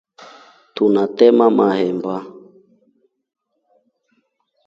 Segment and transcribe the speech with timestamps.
[0.75, 2.15] Tunetema mahemba.